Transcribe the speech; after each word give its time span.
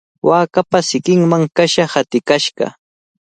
Waakapa 0.27 0.77
sinqanman 0.89 1.43
kasha 1.57 1.83
hatikashqa. 1.93 2.65